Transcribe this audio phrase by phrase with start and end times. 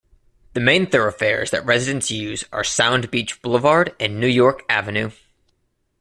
[0.53, 5.11] The main thoroughfares that residents use are Sound Beach Boulevard and New York Avenue.